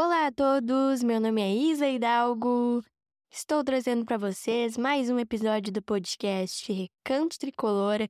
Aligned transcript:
Olá 0.00 0.28
a 0.28 0.30
todos, 0.30 1.02
meu 1.02 1.18
nome 1.20 1.42
é 1.42 1.52
Isa 1.52 1.88
Hidalgo. 1.88 2.84
Estou 3.32 3.64
trazendo 3.64 4.04
para 4.04 4.16
vocês 4.16 4.76
mais 4.76 5.10
um 5.10 5.18
episódio 5.18 5.72
do 5.72 5.82
podcast 5.82 6.72
Recanto 6.72 7.36
Tricolor. 7.36 8.08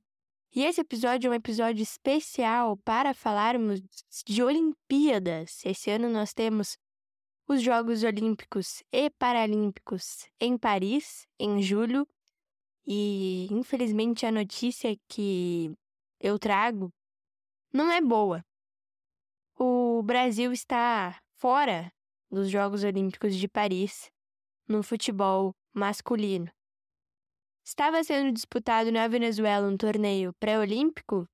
E 0.53 0.63
esse 0.63 0.81
episódio 0.81 1.27
é 1.27 1.31
um 1.31 1.33
episódio 1.33 1.81
especial 1.81 2.77
para 2.85 3.15
falarmos 3.15 3.81
de 4.23 4.43
Olimpíadas. 4.43 5.65
Esse 5.65 5.89
ano 5.89 6.07
nós 6.09 6.31
temos 6.31 6.77
os 7.47 7.59
Jogos 7.59 8.03
Olímpicos 8.03 8.83
e 8.91 9.09
Paralímpicos 9.09 10.27
em 10.39 10.59
Paris, 10.59 11.25
em 11.39 11.59
julho. 11.59 12.07
E 12.85 13.47
infelizmente 13.49 14.27
a 14.27 14.31
notícia 14.31 14.95
que 15.07 15.73
eu 16.19 16.37
trago 16.37 16.93
não 17.73 17.91
é 17.91 17.99
boa. 17.99 18.45
O 19.57 20.03
Brasil 20.03 20.51
está 20.51 21.19
fora 21.39 21.89
dos 22.29 22.49
Jogos 22.49 22.83
Olímpicos 22.83 23.33
de 23.33 23.47
Paris 23.47 24.11
no 24.67 24.83
futebol 24.83 25.55
masculino. 25.73 26.51
Estava 27.65 28.03
sendo 28.03 28.33
disputado 28.33 28.91
na 28.91 29.07
Venezuela 29.07 29.65
um 29.67 29.77
torneio 29.77 30.33
pré-olímpico 30.33 31.25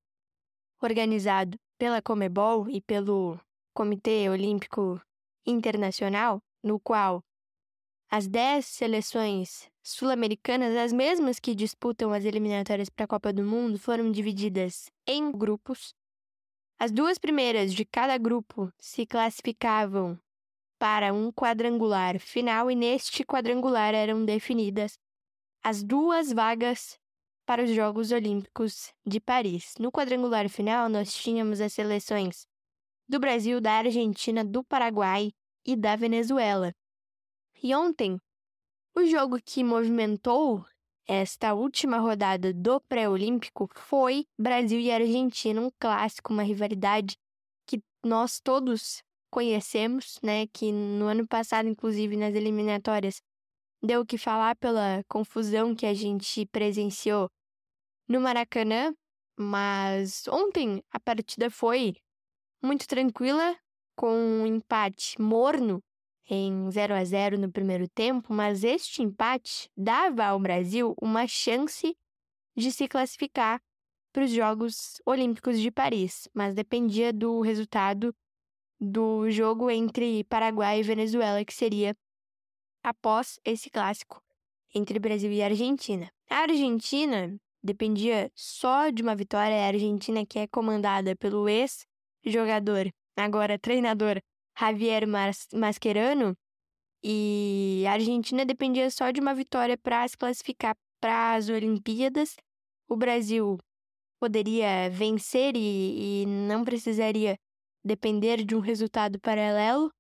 organizado 0.80 1.58
pela 1.80 2.04
Comebol 2.04 2.70
e 2.70 2.82
pelo 2.82 3.40
Comitê 3.74 4.30
Olímpico 4.30 5.02
Internacional, 5.46 6.40
no 6.64 6.80
qual 6.80 7.24
as 8.08 8.28
10 8.28 8.64
seleções 8.64 9.72
sul-americanas, 9.84 10.76
as 10.76 10.94
mesmas 10.94 11.40
que 11.40 11.56
disputam 11.56 12.14
as 12.14 12.26
eliminatórias 12.26 12.90
para 12.90 13.06
a 13.06 13.08
Copa 13.08 13.34
do 13.34 13.44
Mundo, 13.44 13.80
foram 13.80 14.12
divididas 14.12 14.86
em 15.08 15.32
grupos. 15.32 15.96
As 16.78 16.92
duas 16.92 17.18
primeiras 17.18 17.74
de 17.74 17.86
cada 17.86 18.18
grupo 18.18 18.72
se 18.78 19.06
classificavam 19.06 20.20
para 20.78 21.14
um 21.14 21.32
quadrangular 21.32 22.20
final 22.20 22.70
e 22.70 22.76
neste 22.76 23.24
quadrangular 23.24 23.94
eram 23.94 24.26
definidas 24.26 25.00
as 25.64 25.82
duas 25.82 26.34
vagas 26.34 27.00
para 27.46 27.64
os 27.64 27.70
Jogos 27.70 28.12
Olímpicos 28.12 28.94
de 29.06 29.22
Paris. 29.22 29.74
No 29.80 29.90
quadrangular 29.90 30.50
final, 30.50 30.90
nós 30.90 31.14
tínhamos 31.14 31.62
as 31.62 31.72
seleções 31.72 32.46
do 33.08 33.20
Brasil, 33.20 33.62
da 33.62 33.74
Argentina, 33.74 34.44
do 34.44 34.64
Paraguai 34.64 35.32
e 35.66 35.78
da 35.78 35.96
Venezuela. 35.96 36.74
E 37.64 37.74
ontem, 37.74 38.20
o 38.94 39.06
jogo 39.06 39.40
que 39.42 39.64
movimentou 39.64 40.66
esta 41.08 41.54
última 41.54 41.98
rodada 41.98 42.54
do 42.54 42.82
pré-olímpico 42.82 43.70
foi 43.76 44.26
Brasil 44.38 44.80
e 44.80 44.92
Argentina, 44.92 45.62
um 45.62 45.70
clássico, 45.80 46.34
uma 46.34 46.44
rivalidade 46.44 47.18
que 47.68 47.82
nós 48.04 48.40
todos 48.40 49.04
conhecemos, 49.32 50.20
né? 50.24 50.48
Que 50.48 50.72
no 50.72 51.06
ano 51.06 51.28
passado, 51.28 51.68
inclusive 51.68 52.16
nas 52.18 52.34
eliminatórias, 52.34 53.22
deu 53.84 54.02
o 54.02 54.06
que 54.06 54.18
falar 54.18 54.56
pela 54.56 55.04
confusão 55.08 55.76
que 55.76 55.86
a 55.86 55.94
gente 55.94 56.46
presenciou 56.48 57.30
no 58.08 58.20
Maracanã. 58.20 58.94
Mas 59.38 60.28
ontem 60.30 60.82
a 60.92 61.00
partida 61.00 61.50
foi 61.50 61.96
muito 62.64 62.88
tranquila, 62.88 63.56
com 63.96 64.12
um 64.12 64.46
empate 64.46 65.22
morno 65.22 65.82
em 66.28 66.70
0 66.72 66.94
a 66.94 67.04
0 67.04 67.38
no 67.38 67.52
primeiro 67.52 67.88
tempo, 67.88 68.34
mas 68.34 68.64
este 68.64 69.02
empate 69.02 69.70
dava 69.78 70.26
ao 70.26 70.40
Brasil 70.40 70.96
uma 71.02 71.28
chance 71.28 71.96
de 72.56 72.72
se 72.72 72.88
classificar 72.88 73.62
para 74.12 74.24
os 74.24 74.32
Jogos 74.32 75.02
Olímpicos 75.06 75.60
de 75.60 75.70
Paris, 75.70 76.28
mas 76.34 76.56
dependia 76.56 77.12
do 77.12 77.42
resultado 77.42 78.16
do 78.80 79.30
jogo 79.30 79.70
entre 79.70 80.24
Paraguai 80.26 80.80
e 80.80 80.84
Venezuela, 80.84 81.44
que 81.44 81.54
seria 81.54 81.96
após 82.84 83.40
esse 83.44 83.70
clássico 83.70 84.22
entre 84.74 85.00
Brasil 85.00 85.32
e 85.32 85.42
Argentina. 85.42 86.10
A 86.30 86.40
Argentina 86.40 87.36
dependia 87.64 88.32
só 88.36 88.90
de 88.90 89.02
uma 89.02 89.16
vitória, 89.16 89.56
a 89.56 89.68
Argentina 89.68 90.26
que 90.26 90.40
é 90.40 90.48
comandada 90.48 91.16
pelo 91.16 91.50
ex-jogador, 91.50 92.90
agora 93.18 93.60
treinador 93.60 94.22
Javier 94.58 95.08
Mas 95.08 95.48
Mascherano, 95.54 96.36
e 97.04 97.84
a 97.88 97.94
Argentina 97.94 98.44
dependia 98.44 98.90
só 98.90 99.12
de 99.12 99.22
uma 99.22 99.36
vitória 99.36 99.78
para 99.78 100.08
se 100.08 100.18
classificar 100.18 100.76
para 101.00 101.36
as 101.36 101.50
Olimpíadas. 101.50 102.36
O 102.90 102.96
Brasil 102.96 103.60
poderia 104.20 104.90
vencer 104.90 105.56
e, 105.56 106.24
e 106.24 106.26
não 106.26 106.64
precisaria 106.64 107.38
depender 107.84 108.44
de 108.44 108.56
um 108.56 108.60
resultado 108.60 109.20
paralelo, 109.20 109.92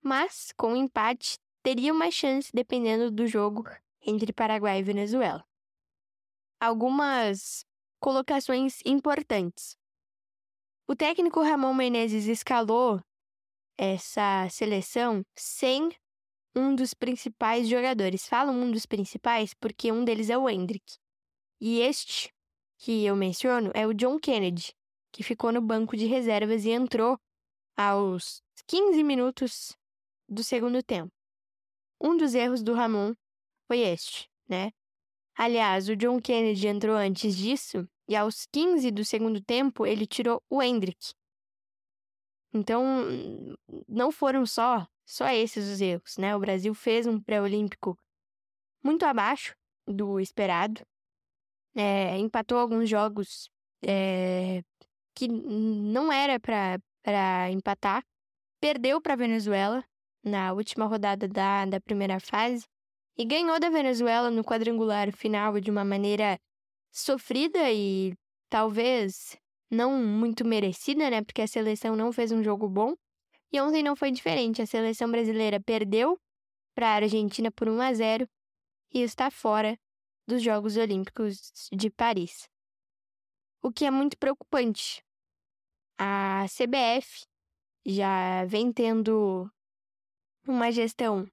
mas 0.00 0.52
com 0.56 0.76
empate 0.76 1.36
teria 1.64 1.92
uma 1.92 2.12
chance 2.12 2.50
dependendo 2.54 3.10
do 3.10 3.26
jogo 3.26 3.64
entre 4.00 4.32
Paraguai 4.32 4.78
e 4.78 4.84
Venezuela. 4.84 5.44
Algumas 6.60 7.64
colocações 7.98 8.78
importantes. 8.84 9.76
O 10.86 10.94
técnico 10.94 11.42
Ramon 11.42 11.74
Menezes 11.74 12.26
escalou 12.26 13.00
essa 13.76 14.48
seleção 14.50 15.22
sem 15.36 15.90
um 16.54 16.74
dos 16.74 16.94
principais 16.94 17.68
jogadores. 17.68 18.26
Falo 18.28 18.52
um 18.52 18.70
dos 18.70 18.86
principais 18.86 19.54
porque 19.54 19.90
um 19.90 20.04
deles 20.04 20.30
é 20.30 20.36
o 20.36 20.48
Hendrick. 20.48 20.96
E 21.60 21.80
este 21.80 22.32
que 22.78 23.04
eu 23.04 23.14
menciono 23.14 23.70
é 23.74 23.86
o 23.86 23.94
John 23.94 24.18
Kennedy, 24.18 24.74
que 25.12 25.22
ficou 25.22 25.52
no 25.52 25.60
banco 25.60 25.96
de 25.96 26.06
reservas 26.06 26.64
e 26.64 26.70
entrou 26.70 27.18
aos 27.76 28.42
15 28.66 29.02
minutos 29.02 29.76
do 30.28 30.42
segundo 30.42 30.82
tempo. 30.82 31.12
Um 32.00 32.16
dos 32.16 32.34
erros 32.34 32.62
do 32.62 32.74
Ramon 32.74 33.14
foi 33.68 33.80
este, 33.80 34.28
né? 34.48 34.72
Aliás, 35.36 35.88
o 35.88 35.96
John 35.96 36.20
Kennedy 36.20 36.66
entrou 36.66 36.96
antes 36.96 37.36
disso 37.36 37.88
e 38.08 38.16
aos 38.16 38.46
15 38.52 38.90
do 38.90 39.04
segundo 39.04 39.40
tempo 39.40 39.86
ele 39.86 40.06
tirou 40.06 40.42
o 40.50 40.62
Hendrick. 40.62 41.14
Então, 42.52 42.84
não 43.88 44.12
foram 44.12 44.44
só 44.44 44.86
só 45.04 45.28
esses 45.28 45.68
os 45.68 45.80
erros, 45.80 46.16
né? 46.16 46.34
O 46.34 46.40
Brasil 46.40 46.74
fez 46.74 47.06
um 47.06 47.20
pré-olímpico 47.20 47.98
muito 48.82 49.04
abaixo 49.04 49.54
do 49.86 50.20
esperado, 50.20 50.80
é, 51.74 52.16
empatou 52.18 52.58
alguns 52.58 52.88
jogos 52.88 53.50
é, 53.84 54.62
que 55.14 55.28
não 55.28 56.12
era 56.12 56.38
para 56.40 57.50
empatar. 57.50 58.04
Perdeu 58.60 59.00
para 59.00 59.14
a 59.14 59.16
Venezuela 59.16 59.84
na 60.24 60.52
última 60.52 60.86
rodada 60.86 61.26
da, 61.28 61.64
da 61.66 61.80
primeira 61.80 62.20
fase 62.20 62.64
e 63.18 63.24
ganhou 63.24 63.58
da 63.58 63.68
Venezuela 63.68 64.30
no 64.30 64.44
quadrangular 64.44 65.12
final 65.12 65.60
de 65.60 65.70
uma 65.70 65.84
maneira 65.84 66.38
sofrida 66.90 67.70
e 67.72 68.14
talvez 68.48 69.36
não 69.72 69.96
muito 69.96 70.44
merecida, 70.44 71.08
né? 71.08 71.24
Porque 71.24 71.40
a 71.40 71.46
seleção 71.46 71.96
não 71.96 72.12
fez 72.12 72.30
um 72.30 72.44
jogo 72.44 72.68
bom. 72.68 72.94
E 73.50 73.58
ontem 73.58 73.82
não 73.82 73.96
foi 73.96 74.10
diferente. 74.10 74.60
A 74.60 74.66
seleção 74.66 75.10
brasileira 75.10 75.58
perdeu 75.58 76.20
para 76.74 76.88
a 76.88 76.94
Argentina 76.96 77.50
por 77.50 77.68
1 77.68 77.80
a 77.80 77.94
0 77.94 78.28
e 78.92 79.00
está 79.00 79.30
fora 79.30 79.78
dos 80.28 80.42
Jogos 80.42 80.76
Olímpicos 80.76 81.68
de 81.72 81.90
Paris. 81.90 82.46
O 83.62 83.72
que 83.72 83.86
é 83.86 83.90
muito 83.90 84.16
preocupante, 84.18 85.02
a 85.98 86.44
CBF 86.48 87.24
já 87.86 88.44
vem 88.44 88.72
tendo 88.72 89.50
uma 90.46 90.70
gestão 90.70 91.26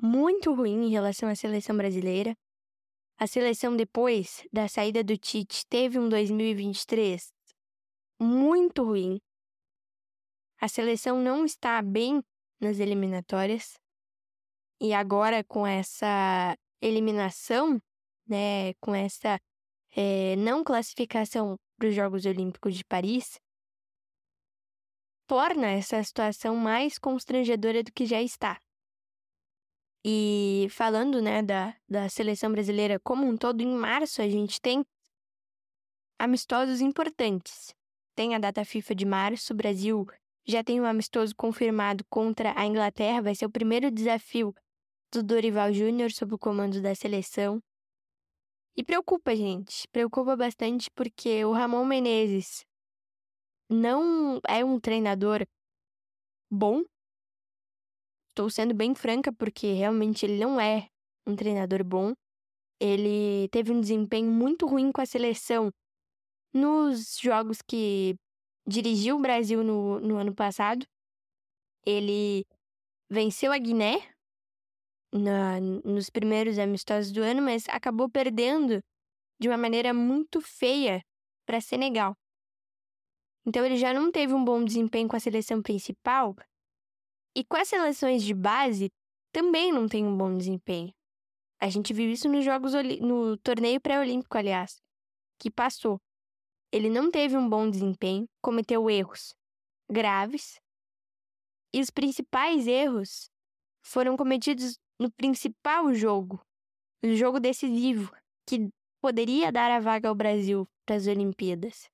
muito 0.00 0.52
ruim 0.52 0.86
em 0.86 0.90
relação 0.90 1.28
à 1.28 1.34
seleção 1.34 1.76
brasileira. 1.76 2.36
A 3.18 3.26
seleção, 3.26 3.76
depois 3.76 4.46
da 4.52 4.68
saída 4.68 5.02
do 5.02 5.16
Tite, 5.16 5.64
teve 5.68 5.98
um 5.98 6.08
2023 6.08 7.32
muito 8.22 8.84
ruim. 8.84 9.20
A 10.60 10.68
seleção 10.68 11.20
não 11.20 11.44
está 11.44 11.82
bem 11.82 12.22
nas 12.60 12.78
eliminatórias. 12.78 13.74
E 14.80 14.94
agora, 14.94 15.44
com 15.44 15.66
essa 15.66 16.56
eliminação, 16.80 17.80
né, 18.26 18.74
com 18.74 18.94
essa 18.94 19.40
é, 19.90 20.36
não 20.36 20.64
classificação 20.64 21.56
para 21.76 21.88
os 21.88 21.94
Jogos 21.94 22.24
Olímpicos 22.24 22.74
de 22.76 22.84
Paris, 22.84 23.40
torna 25.26 25.68
essa 25.68 26.02
situação 26.02 26.56
mais 26.56 26.98
constrangedora 26.98 27.82
do 27.82 27.92
que 27.92 28.06
já 28.06 28.20
está. 28.22 28.60
E 30.04 30.66
falando 30.70 31.22
né, 31.22 31.42
da, 31.42 31.76
da 31.88 32.08
seleção 32.08 32.50
brasileira 32.50 32.98
como 33.00 33.26
um 33.26 33.36
todo, 33.36 33.60
em 33.60 33.74
março 33.74 34.20
a 34.20 34.28
gente 34.28 34.60
tem 34.60 34.84
amistosos 36.18 36.80
importantes. 36.80 37.74
Tem 38.14 38.34
a 38.34 38.38
data 38.38 38.64
FIFA 38.64 38.94
de 38.94 39.06
março, 39.06 39.52
o 39.52 39.56
Brasil 39.56 40.06
já 40.44 40.62
tem 40.62 40.80
um 40.80 40.84
amistoso 40.84 41.34
confirmado 41.34 42.04
contra 42.10 42.52
a 42.58 42.66
Inglaterra, 42.66 43.22
vai 43.22 43.34
ser 43.34 43.46
o 43.46 43.50
primeiro 43.50 43.90
desafio 43.90 44.54
do 45.12 45.22
Dorival 45.22 45.72
Júnior 45.72 46.10
sob 46.10 46.34
o 46.34 46.38
comando 46.38 46.80
da 46.82 46.94
seleção. 46.94 47.62
E 48.76 48.82
preocupa, 48.82 49.36
gente, 49.36 49.86
preocupa 49.88 50.36
bastante 50.36 50.90
porque 50.90 51.44
o 51.44 51.52
Ramon 51.52 51.84
Menezes 51.84 52.64
não 53.68 54.40
é 54.46 54.64
um 54.64 54.80
treinador 54.80 55.46
bom. 56.50 56.82
Estou 58.30 58.48
sendo 58.50 58.74
bem 58.74 58.94
franca 58.94 59.32
porque 59.32 59.72
realmente 59.72 60.24
ele 60.24 60.38
não 60.38 60.58
é 60.58 60.88
um 61.26 61.36
treinador 61.36 61.84
bom. 61.84 62.14
Ele 62.80 63.48
teve 63.50 63.70
um 63.72 63.80
desempenho 63.80 64.30
muito 64.30 64.66
ruim 64.66 64.90
com 64.90 65.00
a 65.00 65.06
seleção 65.06 65.70
nos 66.52 67.18
jogos 67.18 67.60
que 67.62 68.14
dirigiu 68.66 69.16
o 69.16 69.20
Brasil 69.20 69.62
no, 69.62 70.00
no 70.00 70.16
ano 70.16 70.34
passado. 70.34 70.86
Ele 71.84 72.44
venceu 73.10 73.52
a 73.52 73.58
Guiné 73.58 74.14
na, 75.12 75.60
nos 75.60 76.08
primeiros 76.08 76.58
amistosos 76.58 77.12
do 77.12 77.22
ano, 77.22 77.42
mas 77.42 77.68
acabou 77.68 78.08
perdendo 78.08 78.80
de 79.40 79.48
uma 79.48 79.56
maneira 79.56 79.92
muito 79.92 80.40
feia 80.40 81.02
para 81.46 81.60
Senegal. 81.60 82.14
Então 83.44 83.64
ele 83.64 83.76
já 83.76 83.92
não 83.92 84.12
teve 84.12 84.32
um 84.32 84.44
bom 84.44 84.64
desempenho 84.64 85.08
com 85.08 85.16
a 85.16 85.20
seleção 85.20 85.60
principal 85.60 86.34
e 87.36 87.44
com 87.44 87.56
as 87.56 87.68
seleções 87.68 88.22
de 88.22 88.34
base 88.34 88.88
também 89.32 89.72
não 89.72 89.88
tem 89.88 90.06
um 90.06 90.16
bom 90.16 90.36
desempenho. 90.36 90.92
A 91.60 91.68
gente 91.68 91.92
viu 91.92 92.10
isso 92.10 92.28
nos 92.28 92.44
jogos 92.44 92.72
no 93.00 93.36
torneio 93.38 93.80
pré-olímpico, 93.80 94.36
aliás, 94.36 94.80
que 95.38 95.50
passou. 95.50 96.00
Ele 96.72 96.88
não 96.88 97.10
teve 97.10 97.36
um 97.36 97.48
bom 97.48 97.68
desempenho, 97.68 98.26
cometeu 98.40 98.88
erros 98.88 99.34
graves. 99.90 100.58
E 101.72 101.80
os 101.80 101.90
principais 101.90 102.66
erros 102.66 103.30
foram 103.84 104.16
cometidos 104.16 104.78
no 104.98 105.10
principal 105.12 105.92
jogo, 105.92 106.40
o 107.02 107.14
jogo 107.14 107.38
decisivo, 107.38 108.10
que 108.46 108.70
poderia 109.00 109.52
dar 109.52 109.70
a 109.70 109.80
vaga 109.80 110.08
ao 110.08 110.14
Brasil 110.14 110.66
para 110.86 110.96
as 110.96 111.06
Olimpíadas. 111.06 111.90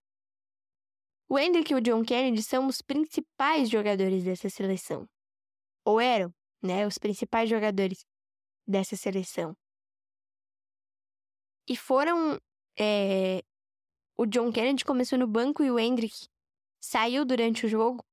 O 1.28 1.38
Hendrick 1.38 1.72
e 1.72 1.76
o 1.76 1.80
John 1.80 2.04
Kennedy 2.04 2.42
são 2.42 2.66
os 2.66 2.80
principais 2.80 3.68
jogadores 3.68 4.24
dessa 4.24 4.48
seleção. 4.48 5.06
Ou 5.84 6.00
eram, 6.00 6.32
né, 6.62 6.86
os 6.86 6.98
principais 6.98 7.50
jogadores 7.50 8.06
dessa 8.66 8.96
seleção. 8.96 9.54
E 11.68 11.76
foram. 11.76 12.38
É... 12.78 13.42
O 14.20 14.26
John 14.26 14.50
Kennedy 14.50 14.84
começou 14.84 15.16
no 15.16 15.28
banco 15.28 15.62
e 15.62 15.70
o 15.70 15.78
Hendrick 15.78 16.26
saiu 16.80 17.24
durante 17.24 17.64
o 17.64 17.68
jogo. 17.68 18.04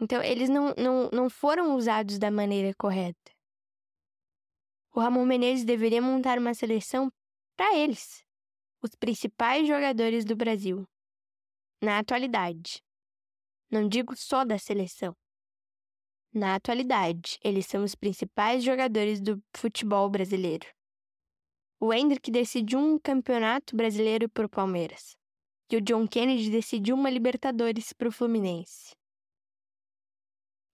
Então, 0.00 0.20
eles 0.20 0.48
não, 0.48 0.74
não, 0.76 1.08
não 1.12 1.30
foram 1.30 1.76
usados 1.76 2.18
da 2.18 2.28
maneira 2.28 2.74
correta. 2.74 3.30
O 4.92 4.98
Ramon 4.98 5.24
Menezes 5.24 5.64
deveria 5.64 6.02
montar 6.02 6.40
uma 6.40 6.54
seleção 6.54 7.08
para 7.56 7.76
eles, 7.76 8.26
os 8.82 8.90
principais 8.96 9.68
jogadores 9.68 10.24
do 10.24 10.34
Brasil, 10.34 10.88
na 11.80 12.00
atualidade. 12.00 12.82
Não 13.70 13.88
digo 13.88 14.16
só 14.16 14.44
da 14.44 14.58
seleção. 14.58 15.14
Na 16.34 16.56
atualidade, 16.56 17.38
eles 17.44 17.66
são 17.66 17.84
os 17.84 17.94
principais 17.94 18.64
jogadores 18.64 19.20
do 19.20 19.40
futebol 19.54 20.10
brasileiro. 20.10 20.66
O 21.84 21.92
Hendrick 21.92 22.30
decidiu 22.30 22.78
um 22.78 22.96
campeonato 22.96 23.74
brasileiro 23.74 24.28
para 24.28 24.46
o 24.46 24.48
Palmeiras. 24.48 25.16
E 25.68 25.76
o 25.76 25.80
John 25.80 26.06
Kennedy 26.06 26.48
decidiu 26.48 26.94
uma 26.94 27.10
Libertadores 27.10 27.92
para 27.92 28.06
o 28.06 28.12
Fluminense. 28.12 28.94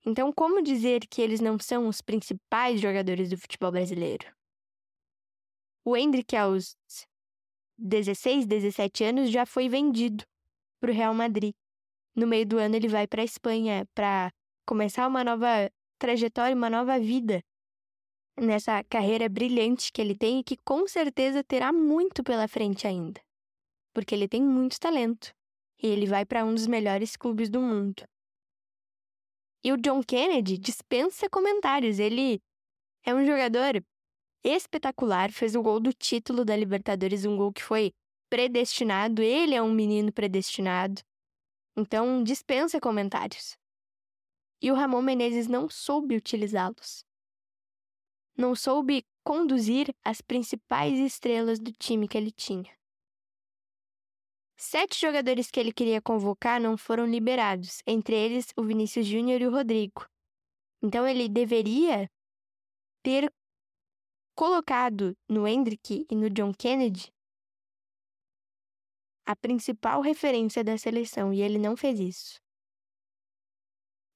Então, 0.05 0.31
como 0.31 0.61
dizer 0.61 1.07
que 1.09 1.23
eles 1.23 1.41
não 1.41 1.59
são 1.59 1.89
os 1.89 2.03
principais 2.03 2.79
jogadores 2.79 3.31
do 3.31 3.39
futebol 3.39 3.73
brasileiro? 3.73 4.31
O 5.83 5.97
Hendrick, 5.97 6.37
aos 6.37 6.77
16, 7.79 8.45
17 8.45 9.05
anos, 9.05 9.31
já 9.31 9.47
foi 9.47 9.67
vendido 9.67 10.27
para 10.79 10.91
o 10.91 10.95
Real 10.95 11.15
Madrid. 11.15 11.55
No 12.15 12.27
meio 12.27 12.45
do 12.45 12.59
ano, 12.59 12.77
ele 12.77 12.87
vai 12.87 13.07
para 13.07 13.23
a 13.23 13.25
Espanha 13.25 13.89
para 13.95 14.31
começar 14.67 15.09
uma 15.09 15.25
nova 15.25 15.71
trajetória, 15.99 16.55
uma 16.55 16.69
nova 16.69 16.99
vida 16.99 17.43
nessa 18.41 18.83
carreira 18.85 19.29
brilhante 19.29 19.93
que 19.93 20.01
ele 20.01 20.17
tem 20.17 20.41
e 20.41 20.45
que 20.45 20.57
com 20.57 20.87
certeza 20.87 21.43
terá 21.43 21.73
muito 21.73 22.23
pela 22.23 22.49
frente 22.49 22.87
ainda. 22.87 23.21
Porque 23.93 24.15
ele 24.15 24.29
tem 24.29 24.43
muito 24.43 24.79
talento 24.79 25.35
e 25.83 25.87
ele 25.87 26.07
vai 26.07 26.25
para 26.25 26.45
um 26.45 26.55
dos 26.55 26.67
melhores 26.67 27.17
clubes 27.17 27.49
do 27.49 27.61
mundo. 27.61 28.03
E 29.63 29.73
o 29.73 29.77
John 29.77 30.03
Kennedy 30.03 30.57
dispensa 30.57 31.29
comentários. 31.29 31.99
Ele 31.99 32.41
é 33.05 33.15
um 33.15 33.25
jogador 33.25 33.83
espetacular, 34.45 35.33
fez 35.33 35.55
o 35.55 35.63
gol 35.63 35.81
do 35.81 35.93
título 35.93 36.45
da 36.45 36.57
Libertadores, 36.57 37.25
um 37.25 37.37
gol 37.37 37.53
que 37.53 37.63
foi 37.63 37.93
predestinado. 38.31 39.23
Ele 39.23 39.55
é 39.55 39.63
um 39.63 39.73
menino 39.73 40.13
predestinado. 40.13 41.03
Então, 41.77 42.23
dispensa 42.23 42.81
comentários. 42.81 43.57
E 44.61 44.71
o 44.71 44.75
Ramon 44.75 45.03
Menezes 45.03 45.47
não 45.47 45.69
soube 45.69 46.17
utilizá-los. 46.17 47.08
Não 48.39 48.55
soube 48.55 49.05
conduzir 49.25 49.93
as 50.05 50.21
principais 50.21 50.97
estrelas 50.97 51.59
do 51.59 51.73
time 51.73 52.07
que 52.07 52.17
ele 52.17 52.31
tinha. 52.31 52.73
Sete 54.57 55.01
jogadores 55.01 55.51
que 55.51 55.59
ele 55.59 55.73
queria 55.73 56.01
convocar 56.01 56.61
não 56.61 56.77
foram 56.77 57.05
liberados, 57.05 57.83
entre 57.85 58.15
eles 58.15 58.53
o 58.57 58.63
Vinícius 58.63 59.07
Júnior 59.07 59.41
e 59.41 59.47
o 59.47 59.51
Rodrigo. 59.51 60.07
Então 60.81 61.07
ele 61.07 61.29
deveria 61.29 62.09
ter 63.03 63.29
colocado 64.37 65.17
no 65.29 65.47
Hendrick 65.47 66.07
e 66.09 66.15
no 66.15 66.31
John 66.31 66.53
Kennedy 66.55 67.13
a 69.27 69.37
principal 69.37 70.01
referência 70.01 70.65
da 70.65 70.79
seleção 70.79 71.33
e 71.33 71.43
ele 71.43 71.59
não 71.59 71.77
fez 71.77 72.01
isso. 72.01 72.41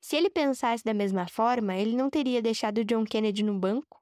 Se 0.00 0.16
ele 0.16 0.30
pensasse 0.30 0.82
da 0.82 0.94
mesma 0.94 1.28
forma, 1.28 1.76
ele 1.76 1.94
não 1.96 2.08
teria 2.08 2.40
deixado 2.40 2.84
John 2.84 3.04
Kennedy 3.04 3.42
no 3.42 3.58
banco 3.58 4.01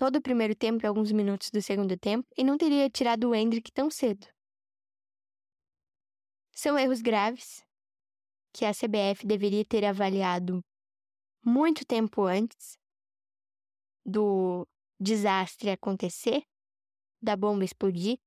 todo 0.00 0.16
o 0.16 0.22
primeiro 0.22 0.54
tempo 0.54 0.82
e 0.82 0.86
alguns 0.86 1.12
minutos 1.12 1.50
do 1.50 1.60
segundo 1.60 1.94
tempo 1.94 2.26
e 2.34 2.42
não 2.42 2.56
teria 2.56 2.88
tirado 2.88 3.28
o 3.28 3.34
Hendrick 3.34 3.70
tão 3.70 3.90
cedo. 3.90 4.26
São 6.52 6.78
erros 6.78 7.02
graves 7.02 7.62
que 8.50 8.64
a 8.64 8.72
CBF 8.72 9.26
deveria 9.26 9.62
ter 9.62 9.84
avaliado 9.84 10.64
muito 11.44 11.84
tempo 11.84 12.22
antes 12.22 12.78
do 14.02 14.66
desastre 14.98 15.70
acontecer, 15.70 16.44
da 17.20 17.36
bomba 17.36 17.62
explodir. 17.62 18.18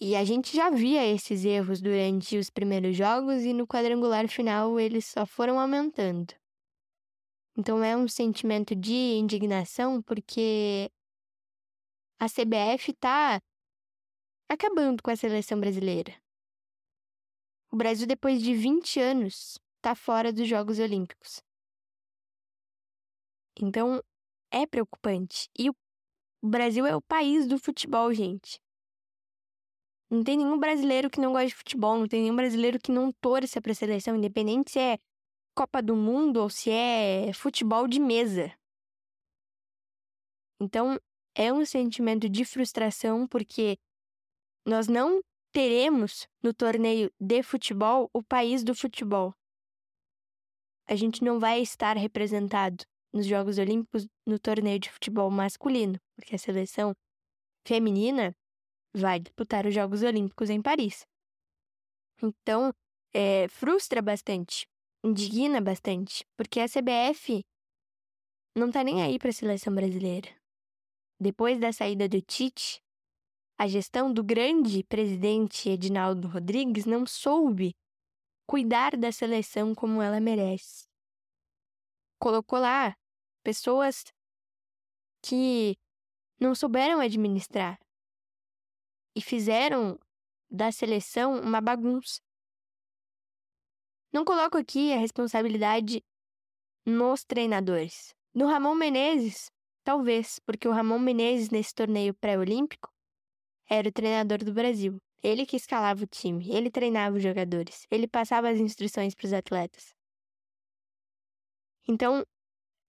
E 0.00 0.16
a 0.16 0.24
gente 0.24 0.56
já 0.56 0.68
via 0.68 1.06
esses 1.06 1.44
erros 1.44 1.80
durante 1.80 2.36
os 2.36 2.50
primeiros 2.50 2.96
jogos 2.96 3.44
e 3.44 3.52
no 3.52 3.68
quadrangular 3.68 4.26
final 4.26 4.80
eles 4.80 5.06
só 5.06 5.24
foram 5.24 5.60
aumentando. 5.60 6.39
Então 7.60 7.84
é 7.84 7.94
um 7.94 8.08
sentimento 8.08 8.74
de 8.74 9.18
indignação 9.18 10.00
porque 10.00 10.90
a 12.18 12.24
CBF 12.24 12.90
está 12.90 13.38
acabando 14.48 15.02
com 15.02 15.10
a 15.10 15.16
seleção 15.16 15.60
brasileira. 15.60 16.16
O 17.70 17.76
Brasil, 17.76 18.06
depois 18.06 18.42
de 18.42 18.54
20 18.54 18.98
anos, 18.98 19.58
está 19.76 19.94
fora 19.94 20.32
dos 20.32 20.48
Jogos 20.48 20.78
Olímpicos. 20.78 21.42
Então, 23.60 24.02
é 24.50 24.66
preocupante. 24.66 25.50
E 25.58 25.68
o 25.68 25.74
Brasil 26.42 26.86
é 26.86 26.96
o 26.96 27.02
país 27.02 27.46
do 27.46 27.58
futebol, 27.58 28.10
gente. 28.14 28.58
Não 30.08 30.24
tem 30.24 30.38
nenhum 30.38 30.58
brasileiro 30.58 31.10
que 31.10 31.20
não 31.20 31.32
gosta 31.32 31.48
de 31.48 31.54
futebol, 31.54 31.98
não 31.98 32.08
tem 32.08 32.22
nenhum 32.22 32.36
brasileiro 32.36 32.78
que 32.78 32.90
não 32.90 33.12
torça 33.12 33.60
para 33.60 33.72
a 33.72 33.74
seleção, 33.74 34.16
independente 34.16 34.70
se 34.70 34.78
é 34.78 34.98
Copa 35.60 35.82
do 35.82 35.94
Mundo 35.94 36.38
ou 36.38 36.48
se 36.48 36.70
é 36.70 37.34
futebol 37.34 37.86
de 37.86 38.00
mesa. 38.00 38.50
Então, 40.58 40.98
é 41.34 41.52
um 41.52 41.66
sentimento 41.66 42.30
de 42.30 42.46
frustração 42.46 43.28
porque 43.28 43.76
nós 44.66 44.88
não 44.88 45.20
teremos 45.52 46.26
no 46.42 46.54
torneio 46.54 47.12
de 47.20 47.42
futebol 47.42 48.08
o 48.14 48.22
país 48.22 48.64
do 48.64 48.74
futebol. 48.74 49.34
A 50.88 50.96
gente 50.96 51.22
não 51.22 51.38
vai 51.38 51.60
estar 51.60 51.94
representado 51.94 52.82
nos 53.12 53.26
Jogos 53.26 53.58
Olímpicos 53.58 54.06
no 54.26 54.38
torneio 54.38 54.78
de 54.78 54.90
futebol 54.90 55.30
masculino, 55.30 56.00
porque 56.16 56.36
a 56.36 56.38
seleção 56.38 56.94
feminina 57.66 58.34
vai 58.96 59.20
disputar 59.20 59.66
os 59.66 59.74
Jogos 59.74 60.02
Olímpicos 60.02 60.48
em 60.48 60.62
Paris. 60.62 61.06
Então, 62.22 62.72
é, 63.12 63.46
frustra 63.48 64.00
bastante, 64.00 64.66
indigna 65.04 65.60
bastante, 65.60 66.24
porque 66.36 66.60
a 66.60 66.66
CBF 66.68 67.42
não 68.56 68.70
tá 68.70 68.82
nem 68.84 69.02
aí 69.02 69.18
para 69.18 69.30
a 69.30 69.32
seleção 69.32 69.74
brasileira. 69.74 70.28
Depois 71.18 71.58
da 71.58 71.72
saída 71.72 72.08
do 72.08 72.20
Tite, 72.20 72.82
a 73.58 73.68
gestão 73.68 74.12
do 74.12 74.24
grande 74.24 74.82
presidente 74.84 75.68
Edinaldo 75.68 76.28
Rodrigues 76.28 76.86
não 76.86 77.04
soube 77.06 77.76
cuidar 78.46 78.96
da 78.96 79.12
seleção 79.12 79.74
como 79.74 80.00
ela 80.02 80.18
merece. 80.18 80.88
Colocou 82.18 82.58
lá 82.58 82.96
pessoas 83.42 84.04
que 85.22 85.76
não 86.40 86.54
souberam 86.54 87.00
administrar 87.00 87.78
e 89.14 89.20
fizeram 89.20 89.98
da 90.50 90.72
seleção 90.72 91.40
uma 91.40 91.60
bagunça. 91.60 92.20
Não 94.12 94.24
coloco 94.24 94.58
aqui 94.58 94.92
a 94.92 94.98
responsabilidade 94.98 96.02
nos 96.84 97.24
treinadores. 97.24 98.12
No 98.34 98.46
Ramon 98.46 98.74
Menezes, 98.74 99.50
talvez, 99.84 100.40
porque 100.40 100.66
o 100.66 100.72
Ramon 100.72 100.98
Menezes, 100.98 101.50
nesse 101.50 101.72
torneio 101.72 102.12
pré-olímpico, 102.14 102.90
era 103.68 103.88
o 103.88 103.92
treinador 103.92 104.38
do 104.38 104.52
Brasil. 104.52 104.98
Ele 105.22 105.46
que 105.46 105.56
escalava 105.56 106.02
o 106.02 106.06
time, 106.06 106.50
ele 106.50 106.70
treinava 106.70 107.16
os 107.16 107.22
jogadores, 107.22 107.86
ele 107.90 108.08
passava 108.08 108.48
as 108.48 108.58
instruções 108.58 109.14
para 109.14 109.26
os 109.26 109.32
atletas. 109.32 109.94
Então, 111.86 112.24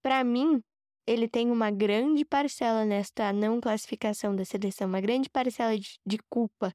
para 0.01 0.23
mim, 0.23 0.63
ele 1.05 1.27
tem 1.27 1.51
uma 1.51 1.69
grande 1.69 2.23
parcela 2.25 2.85
nesta 2.85 3.33
não 3.33 3.59
classificação 3.59 4.35
da 4.35 4.45
seleção, 4.45 4.87
uma 4.87 5.01
grande 5.01 5.29
parcela 5.29 5.77
de, 5.77 5.99
de 6.05 6.17
culpa 6.29 6.73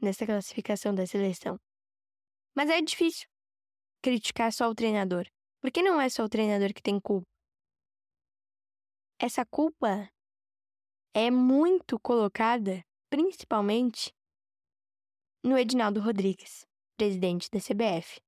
nessa 0.00 0.26
classificação 0.26 0.94
da 0.94 1.06
seleção. 1.06 1.58
Mas 2.54 2.68
é 2.68 2.80
difícil 2.82 3.29
criticar 4.00 4.52
só 4.52 4.68
o 4.68 4.74
treinador, 4.74 5.26
porque 5.60 5.82
não 5.82 6.00
é 6.00 6.08
só 6.08 6.24
o 6.24 6.28
treinador 6.28 6.72
que 6.72 6.82
tem 6.82 6.98
culpa. 7.00 7.26
Essa 9.18 9.44
culpa 9.44 10.10
é 11.14 11.30
muito 11.30 11.98
colocada, 12.00 12.82
principalmente, 13.10 14.14
no 15.44 15.58
Edinaldo 15.58 16.00
Rodrigues, 16.00 16.66
presidente 16.96 17.50
da 17.50 17.58
CBF. 17.58 18.20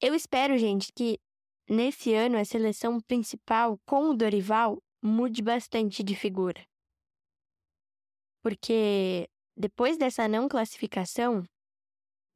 Eu 0.00 0.14
espero, 0.14 0.56
gente, 0.56 0.92
que 0.92 1.18
nesse 1.68 2.14
ano 2.14 2.38
a 2.38 2.44
seleção 2.44 3.00
principal 3.00 3.78
com 3.86 4.10
o 4.10 4.16
Dorival 4.16 4.78
mude 5.02 5.42
bastante 5.42 6.02
de 6.02 6.14
figura. 6.14 6.64
Porque 8.42 9.28
depois 9.56 9.98
dessa 9.98 10.28
não 10.28 10.48
classificação 10.48 11.44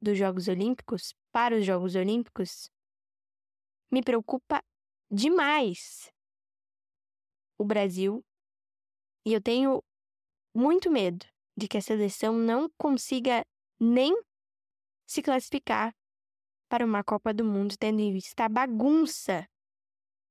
dos 0.01 0.17
Jogos 0.17 0.47
Olímpicos 0.47 1.13
para 1.33 1.57
os 1.57 1.65
Jogos 1.65 1.95
Olímpicos, 1.95 2.69
me 3.91 4.03
preocupa 4.03 4.63
demais 5.11 6.13
o 7.57 7.65
Brasil. 7.65 8.23
E 9.25 9.33
eu 9.33 9.41
tenho 9.41 9.83
muito 10.55 10.91
medo 10.91 11.25
de 11.57 11.67
que 11.67 11.77
a 11.77 11.81
seleção 11.81 12.33
não 12.33 12.69
consiga 12.77 13.43
nem 13.79 14.15
se 15.07 15.23
classificar 15.23 15.91
para 16.69 16.85
uma 16.85 17.03
Copa 17.03 17.33
do 17.33 17.43
Mundo, 17.43 17.75
tendo 17.79 17.99
em 17.99 18.13
vista 18.13 18.45
a 18.45 18.49
bagunça 18.49 19.47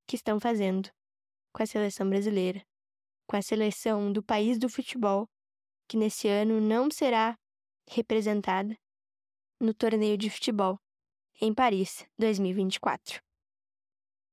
que 0.07 0.15
estão 0.15 0.39
fazendo 0.39 0.89
com 1.53 1.65
a 1.65 1.67
seleção 1.67 2.09
brasileira, 2.09 2.65
com 3.27 3.37
a 3.37 3.43
seleção 3.43 4.13
do 4.13 4.23
país 4.23 4.57
do 4.57 4.69
futebol, 4.69 5.29
que 5.89 5.97
nesse 5.97 6.29
ano 6.29 6.61
não 6.61 6.91
será 6.93 7.37
representada 7.89 8.77
no 9.61 9.75
torneio 9.75 10.17
de 10.17 10.31
futebol 10.31 10.79
em 11.43 11.53
Paris 11.53 12.07
2024. 12.17 13.21